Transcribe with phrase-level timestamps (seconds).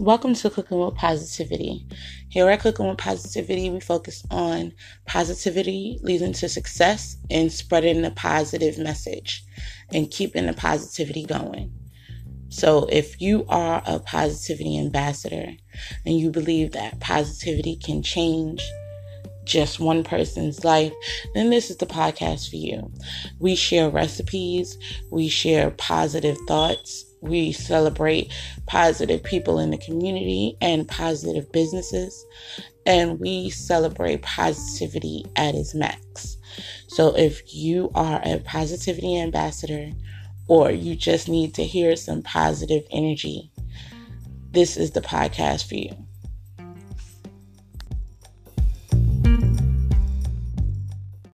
[0.00, 1.84] Welcome to Cooking with Positivity.
[2.28, 4.72] Here at Cooking with Positivity, we focus on
[5.06, 9.42] positivity leading to success and spreading the positive message
[9.92, 11.72] and keeping the positivity going.
[12.48, 15.50] So, if you are a positivity ambassador
[16.06, 18.62] and you believe that positivity can change
[19.42, 20.92] just one person's life,
[21.34, 22.92] then this is the podcast for you.
[23.40, 24.78] We share recipes,
[25.10, 28.32] we share positive thoughts, we celebrate
[28.66, 32.24] positive people in the community and positive businesses,
[32.86, 36.36] and we celebrate positivity at its max.
[36.88, 39.90] So, if you are a positivity ambassador
[40.48, 43.50] or you just need to hear some positive energy,
[44.50, 46.07] this is the podcast for you.